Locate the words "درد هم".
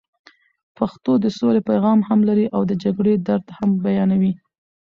3.27-3.69